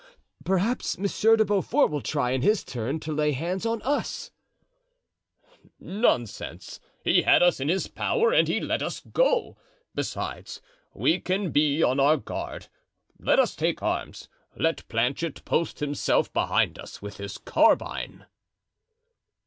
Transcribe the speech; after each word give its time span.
"Perhaps 0.43 0.97
Monsieur 0.97 1.35
de 1.37 1.45
Beaufort 1.45 1.91
will 1.91 2.01
try, 2.01 2.31
in 2.31 2.41
his 2.41 2.63
turn, 2.63 2.99
to 3.01 3.11
lay 3.13 3.33
hands 3.33 3.67
on 3.67 3.83
us." 3.83 4.31
"Nonsense! 5.79 6.79
He 7.03 7.21
had 7.21 7.43
us 7.43 7.59
in 7.59 7.69
his 7.69 7.85
power 7.85 8.31
and 8.33 8.47
he 8.47 8.59
let 8.59 8.81
us 8.81 9.01
go. 9.01 9.57
Besides 9.93 10.59
we 10.95 11.19
can 11.19 11.51
be 11.51 11.83
on 11.83 11.99
our 11.99 12.17
guard; 12.17 12.65
let 13.19 13.37
us 13.39 13.55
take 13.55 13.83
arms, 13.83 14.27
let 14.55 14.87
Planchet 14.89 15.45
post 15.45 15.81
himself 15.81 16.33
behind 16.33 16.79
us 16.79 17.03
with 17.03 17.17
his 17.17 17.37
carbine." 17.37 18.25